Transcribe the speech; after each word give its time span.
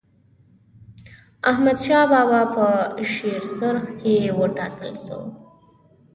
احمدشاه 1.49 2.05
بابا 2.11 2.41
په 2.53 2.65
شیرسرخ 3.11 3.83
کي 3.99 4.15
و 4.37 4.39
ټاکل 4.57 4.93
سو. 5.05 5.19